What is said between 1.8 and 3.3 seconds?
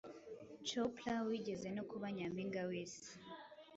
kuba Nyampinga w’Isi